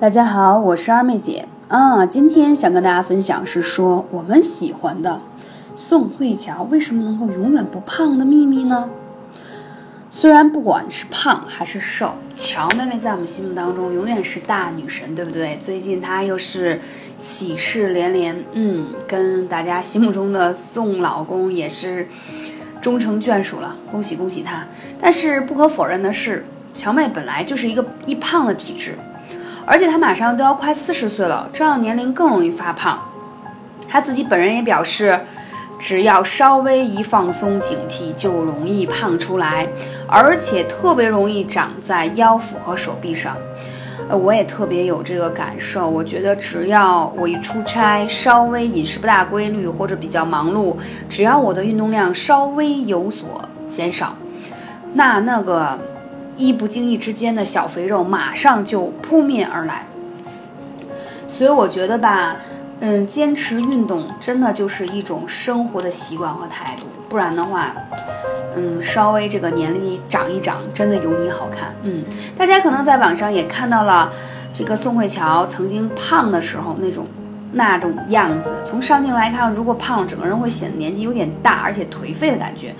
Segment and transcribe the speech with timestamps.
[0.00, 2.06] 大家好，我是二妹姐啊。
[2.06, 5.20] 今天想跟大家分享是说我们喜欢的
[5.74, 8.88] 宋慧乔为什么能够永远不胖的秘密呢？
[10.08, 15.56] 虽然不管是胖还是瘦，乔妹妹在我们心目当中永远是大女神，对不对？
[15.56, 16.80] 最近她又是
[17.16, 22.06] 喜事连连，嗯，跟大家心目中的宋老公也是
[22.80, 24.64] 终成眷属了，恭喜恭喜她！
[25.00, 28.94] 但是不可否认的是，乔妹本来就是一个易胖的体质。
[29.70, 32.98] 而且她马上都要快四十岁了，这样年龄更容易发胖。
[33.86, 35.20] 她自己本人也表示，
[35.78, 39.68] 只要稍微一放松警惕，就容易胖出来，
[40.06, 43.36] 而且特别容易长在腰腹和手臂上。
[44.08, 45.86] 呃，我也特别有这个感受。
[45.86, 50.74] 我觉得只要我一出差，稍微饮食不大规律或者比较忙碌，
[51.10, 54.14] 只要我的运动量稍微有所减少，
[54.94, 55.78] 那那个。
[56.38, 59.86] 一不经意之间的小肥肉马上就扑面而来，
[61.26, 62.36] 所以我觉得吧，
[62.78, 67.74] 嗯，坚持运动真的就是一种生活的习惯和态度，不然的话，
[68.56, 71.74] 嗯，稍微这个年龄长一长，真的有你好看。
[71.82, 72.04] 嗯，
[72.36, 74.12] 大家可能在网上也看到了，
[74.54, 77.04] 这个宋慧乔曾经胖的时候那种
[77.50, 82.72] 那种样子，从上镜来看，如果胖，整个人会显得年纪有点大，而且颓废的感觉。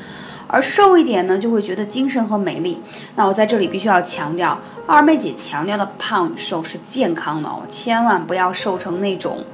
[0.49, 2.81] 而瘦一点呢，就会觉得精神和美丽。
[3.15, 9.45] 那我在这里必须要强调，二妹姐强调的胖与瘦是健康的哦，千万不要瘦成那种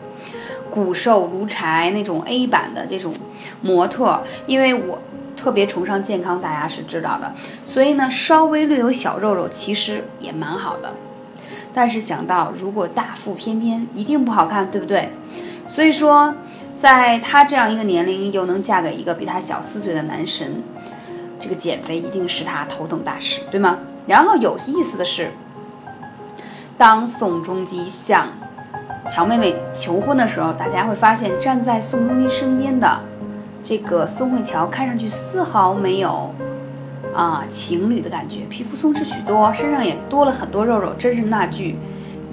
[0.70, 3.12] 骨瘦如柴那种 A 版的这种
[3.60, 5.00] 模特，因为我
[5.36, 7.34] 特别崇尚健康，大家是知道的。
[7.64, 10.94] 所以呢，稍微略有小肉肉其实也蛮好的。
[11.74, 15.10] 但是想到如果大腹翩翩，一定不好看，对不对？
[15.66, 16.32] 所以说，
[16.76, 20.62] 在她这样一个年龄，又能嫁给一个比她小四岁的男神。
[21.44, 23.76] 这个减肥一定是他头等大事，对吗？
[24.06, 25.30] 然后有意思的是，
[26.78, 28.28] 当宋仲基向
[29.10, 32.98] 乔妹妹求婚的时候，大家会发现站在宋仲基身边的
[33.62, 36.34] 这个宋慧乔看上去丝毫没有
[37.14, 41.77] 啊情侣的感觉，皮肤松弛许多，身上也多了很多肉肉，真是那句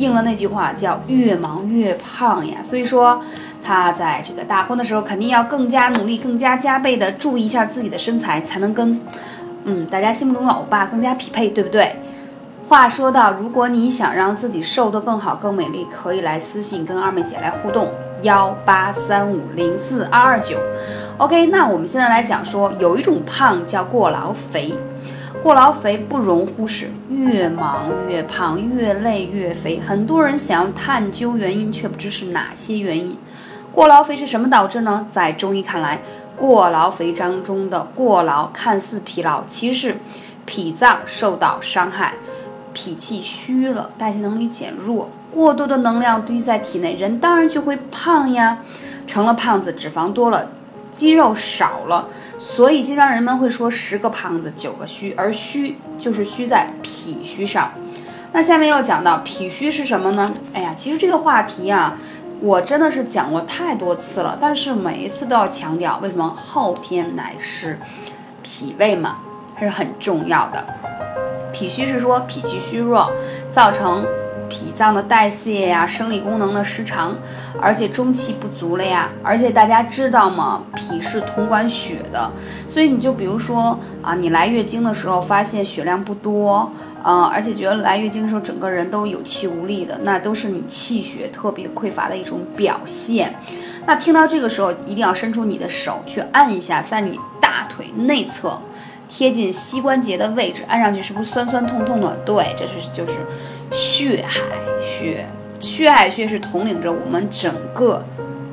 [0.02, 2.58] 应了那句话叫越忙越胖呀。
[2.62, 3.22] 所以说。
[3.64, 9.00] 她在这个大婚的时候，肯定要更加努力、更加加倍的注意一下自己的身材，才能跟，
[9.66, 11.96] 嗯，大家心目中的欧巴更加匹配，对不对？
[12.68, 17.92] 话说到，如果你想让自己瘦得更好、更美丽，可以来私信跟二妹姐来互动，
[18.24, 20.58] 幺八三五零四二二九。
[21.20, 24.74] OK，那我们现在来讲说，有一种胖叫过劳肥，
[25.44, 29.80] 过劳肥不容忽视，越忙越胖，越累越肥。
[29.80, 33.18] 很多人想要探究原因，却不知是哪些原因。
[33.72, 35.08] 过劳肥是什么导致呢？
[35.10, 36.02] 在中医看来，
[36.38, 39.98] 过劳肥当中的过劳看似疲劳，其实是
[40.46, 42.14] 脾脏受到伤害，
[42.72, 48.60] 脾气虚了，代谢能力减弱，过多的能量堆在体内，人当然就会胖呀。
[49.08, 50.52] 成了胖子，脂肪多了，
[50.92, 52.08] 肌肉少了，
[52.42, 57.72] 所以经常人们会说十个胖子九个虚，而虚就是虚在脾虚上。
[58.34, 60.34] 那下面要讲到脾虚是什么呢？
[60.54, 61.96] 哎呀，其实这个话题啊。
[62.44, 67.78] 我真的是讲过太多次了，但是每一次都要强调，为什么后天乃是
[68.42, 69.18] 脾胃嘛，
[69.54, 70.66] 还是很重要的。
[71.54, 73.12] 脾虚是说脾气虚弱，
[73.52, 74.04] 造成
[74.52, 77.16] 脾脏的代谢呀、生理功能的失常，
[77.62, 79.10] 而且中气不足了呀。
[79.24, 80.62] 而且大家知道吗？
[80.76, 82.30] 脾是统管血的，
[82.68, 86.70] 所以你就比如说啊，你来月经的时候发现血量不多。
[87.04, 93.34] 嗯，而且觉得来月经的时候整个人都有气无力的，那都是你气血特别匮乏的一种表现。
[93.88, 98.62] 那听到这个时候，一定要伸出你的手去按一下，在你大腿内侧
[99.10, 102.16] 贴近膝关节的位置，按上去是不是酸酸痛痛的？
[102.24, 103.18] 对，这是就是
[103.72, 104.42] 血海
[104.80, 105.26] 穴，
[105.60, 108.06] 血海穴是统领着我们整个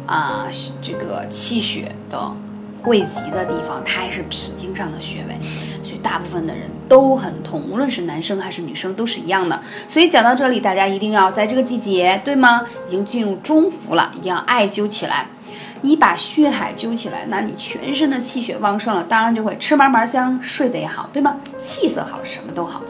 [0.06, 0.46] 啊
[0.82, 2.32] 这个气血的。
[2.80, 5.36] 汇集的地方，它还是脾经上的穴位，
[5.82, 9.60] 所以大部分的人都很痛，无论是男生还是女生都是一样的。
[9.88, 12.64] 所以讲到这里，大家一定要在这个季节，对吗？
[12.86, 15.26] 已经进入中伏了，一定要艾灸起来。
[15.80, 21.38] 你把血海灸起来，那你全身的气血旺盛了，当然就会吃嘛嘛香，睡得也好，对吗？
[21.58, 22.80] 气色好，什么都好。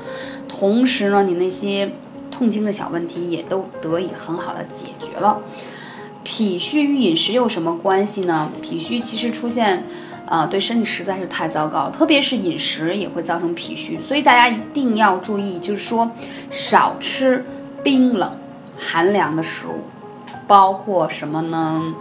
[0.46, 1.90] 同时呢，你那些
[2.38, 5.40] 痛经的小问题也都得以很好的解决了。
[6.23, 8.49] 脾虚与饮食有什么关系呢？
[8.62, 9.82] 脾虚其实出现，
[10.25, 16.08] 呃，对身体实在是太糟糕，特别是饮食也会造成脾虚，所以大家一定要注意，就是说
[16.50, 17.44] 少吃
[17.82, 18.31] 冰冷、
[18.79, 19.84] 寒凉的食物，
[20.46, 21.94] 包括什么呢？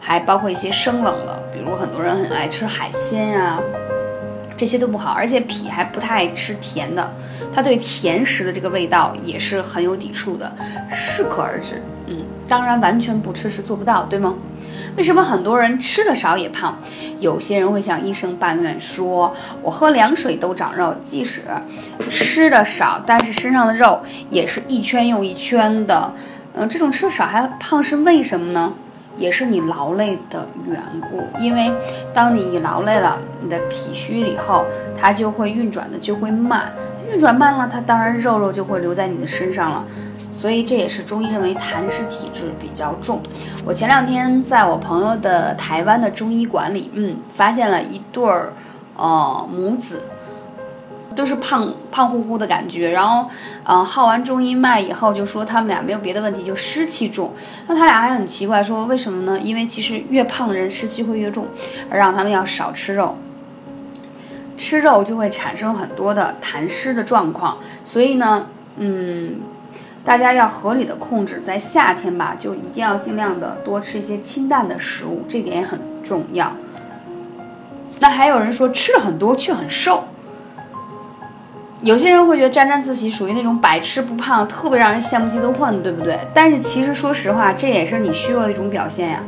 [0.00, 3.58] 还包括一些生冷的，比如很多人很爱吃海鲜呀，
[4.56, 7.14] 这些都不好，而且脾还不太爱吃甜的，
[7.56, 10.52] 他对甜食的这个味道也是很有抵触的，
[10.92, 11.82] 适可而止。
[12.06, 14.34] 嗯，当然完全不吃是做不到，对吗？
[14.98, 16.78] 为什么很多人吃的少也胖？
[17.18, 21.40] 有些人会向医生抱怨说：“我喝凉水都长肉，即使
[22.10, 26.12] 吃的少，但是身上的肉也是一圈又一圈的。”
[26.52, 28.74] 嗯，这种吃的少还胖是为什么呢？
[29.16, 30.78] 也是你劳累的缘
[31.10, 31.26] 故。
[31.40, 31.72] 因为
[32.12, 36.70] 当你一劳累了，你的脾虚以后，它就会运转的就会慢，
[37.12, 39.84] 运转慢了，它当然肉肉就会留在你的身上了。
[40.32, 43.22] 所以这也是中医认为痰湿体质比较重。
[43.64, 48.52] 我前两天在我朋友的台湾的中医馆里，嗯，发现了一对儿，
[48.98, 50.10] 呃，母子，
[51.14, 52.90] 都是胖胖乎乎的感觉。
[52.90, 53.30] 然后，
[53.64, 57.32] 嗯，号完中医脉以后，就说他们俩没有别的问题，就湿气重。
[57.66, 59.40] 那他俩还很奇怪，说为什么呢？
[59.40, 61.46] 因为其实越胖的人湿气会越重，
[61.88, 63.16] 而让他们要少吃肉，
[64.56, 67.58] 吃肉就会产生很多的痰湿的状况。
[67.84, 69.36] 所以呢，嗯。
[70.06, 76.52] 大家要合理的控制，在夏天吧，就一定要尽量的多吃一些清淡的食物，这点也很重要。
[77.98, 80.04] 那还有人说吃了很多却很瘦，
[81.80, 86.20] 有些人会觉得沾沾自喜，属于那种百吃不胖，特别让人羡慕嫉妒恨，对不对？
[86.32, 89.20] 但是其实说实话，这也是你虚弱的一种表现呀，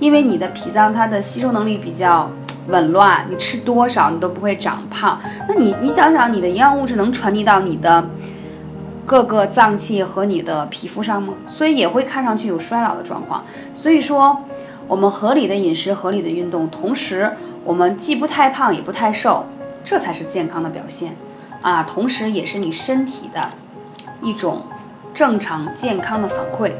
[0.00, 2.30] 因为你的脾脏它的吸收能力比较
[2.68, 5.20] 紊乱，你吃多少你都不会长胖。
[5.48, 8.04] 那你你想想，你的营养物质能传递到你的。
[9.08, 11.32] 各个脏器和你的皮肤上吗？
[11.46, 13.44] 所以也会看上去有衰老的状况。
[13.72, 14.36] 所以说，
[14.88, 17.30] 我们合理的饮食、合理的运动，同时
[17.62, 19.46] 我们既不太胖也不太瘦，
[19.84, 21.14] 这才是健康的表现
[21.62, 21.84] 啊！
[21.84, 23.40] 同时也是你身体的
[24.20, 24.62] 一种
[25.14, 26.72] 正常健康的反馈，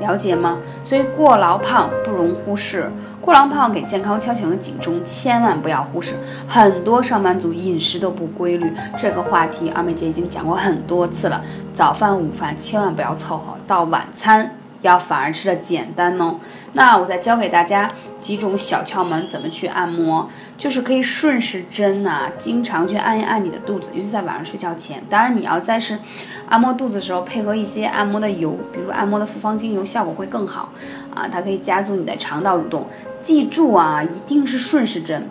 [0.00, 0.58] 了解吗？
[0.84, 2.92] 所以过劳胖不容忽视。
[3.30, 6.16] 过劳胖给健康敲响了警钟，千万不要忽视。
[6.48, 11.40] 很多上班族饮食都不规律，这个话题二妹姐已经讲过很多次了。
[11.72, 16.40] 早饭、午饭千万不要凑合，到晚餐要反而吃的简单哦。
[16.72, 17.88] 那我再教给大家
[18.20, 20.28] 几种小窍门，怎么去按摩，
[20.58, 25.02] 就是可以顺时针呐，经常去按一按你的肚子，尤其在晚上睡觉前。
[25.08, 25.98] 当然，你要在是
[26.48, 30.68] 按摩肚子的时候，配合一些按摩的油，比如按摩的复方精油，效果会更好
[31.14, 31.26] 啊。
[31.26, 32.86] 它可以加速你的肠道蠕动。
[33.22, 35.28] 记住啊，一定是顺时针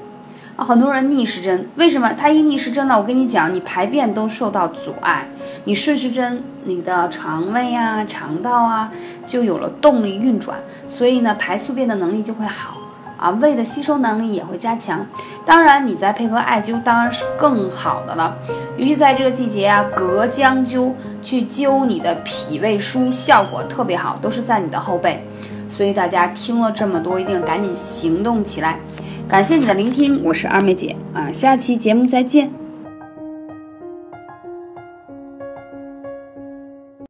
[0.55, 0.63] 啊！
[0.63, 2.13] 很多人逆时针，为什么？
[2.13, 2.95] 它一逆时针呢？
[2.95, 5.27] 我跟你讲，你排便都受到阻碍。
[5.65, 8.91] 你顺时针，你的肠胃啊、肠道啊，
[9.25, 12.77] 就有了动力运转，所以呢，排宿便的能力就会好
[13.19, 15.05] 啊，胃的吸收能力也会加强。
[15.45, 18.37] 当然，你再配合艾灸，当然是更好的了。
[18.77, 25.25] 尤其在这个季节啊，隔姜灸去灸你的脾胃腧，效果特别好，都是在你的后背。
[25.67, 28.79] 所以大家听了这么多，一定赶紧行动起来。
[29.27, 32.68] 感谢你的聆听，我是二妹姐啊，下期节目再见。